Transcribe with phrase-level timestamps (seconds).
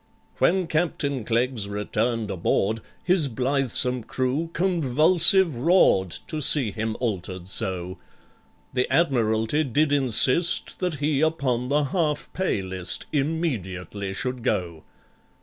[0.39, 7.99] When CAPTAIN CLEGGS returned aboard, His blithesome crew convulsive roar'd, To see him altered so.
[8.73, 14.83] The Admiralty did insist That he upon the Half pay List Immediately should go.